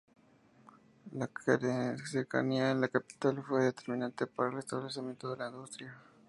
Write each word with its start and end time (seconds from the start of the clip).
La 1.11 1.29
cercanía 1.45 2.71
con 2.71 2.81
la 2.81 2.87
capital 2.87 3.43
fue 3.47 3.65
determinante 3.65 4.25
para 4.25 4.49
el 4.49 4.57
establecimiento 4.57 5.29
de 5.29 5.37
la 5.37 5.49
industria. 5.49 5.95